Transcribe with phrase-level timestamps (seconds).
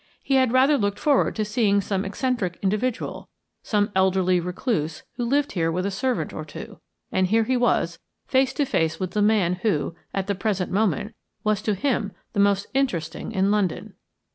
[0.23, 3.29] He had rather looked forward to seeing some eccentric individual,
[3.61, 6.79] some elderly recluse who lived there with a servant or two.
[7.11, 11.13] And here he was, face to face with the man who, at the present moment,
[11.43, 13.93] was to him the most interesting in London.